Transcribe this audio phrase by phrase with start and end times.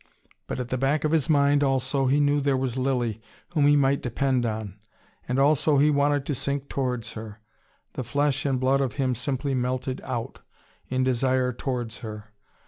[0.47, 3.75] But at the back of his mind, also, he knew there was Lilly, whom he
[3.75, 4.79] might depend on.
[5.27, 7.39] And also he wanted to sink towards her.
[7.93, 10.39] The flesh and blood of him simply melted out,
[10.89, 12.33] in desire towards her.